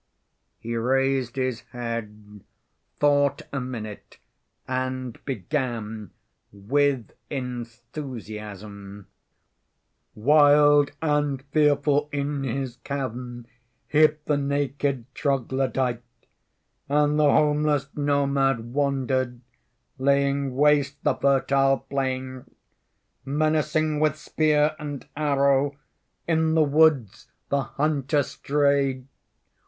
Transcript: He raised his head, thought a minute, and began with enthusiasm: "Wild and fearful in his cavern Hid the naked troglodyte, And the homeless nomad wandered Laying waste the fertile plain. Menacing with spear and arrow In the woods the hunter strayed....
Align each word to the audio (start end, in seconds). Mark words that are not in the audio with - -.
He 0.57 0.75
raised 0.75 1.35
his 1.35 1.59
head, 1.73 2.41
thought 2.99 3.43
a 3.53 3.59
minute, 3.59 4.17
and 4.67 5.23
began 5.25 6.09
with 6.51 7.11
enthusiasm: 7.29 9.05
"Wild 10.15 10.89
and 11.03 11.43
fearful 11.51 12.09
in 12.11 12.41
his 12.43 12.77
cavern 12.77 13.45
Hid 13.85 14.17
the 14.25 14.37
naked 14.37 15.05
troglodyte, 15.13 16.01
And 16.89 17.19
the 17.19 17.29
homeless 17.29 17.87
nomad 17.95 18.73
wandered 18.73 19.41
Laying 19.99 20.55
waste 20.55 21.03
the 21.03 21.13
fertile 21.13 21.77
plain. 21.77 22.45
Menacing 23.23 23.99
with 23.99 24.15
spear 24.15 24.75
and 24.79 25.05
arrow 25.15 25.77
In 26.27 26.55
the 26.55 26.63
woods 26.63 27.27
the 27.49 27.61
hunter 27.61 28.23
strayed.... 28.23 29.05